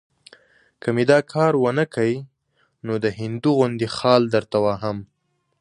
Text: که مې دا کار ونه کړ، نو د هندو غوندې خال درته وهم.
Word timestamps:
که 0.81 0.87
مې 0.95 1.03
دا 1.11 1.19
کار 1.33 1.53
ونه 1.63 1.85
کړ، 1.93 2.09
نو 2.85 2.93
د 3.03 3.05
هندو 3.19 3.49
غوندې 3.57 3.87
خال 3.97 4.21
درته 4.35 4.57
وهم. 4.65 4.97